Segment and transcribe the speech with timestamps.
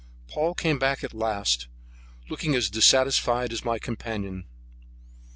[0.29, 1.67] Paul came back at last,
[2.27, 4.45] looking as dissatisfied as my companion.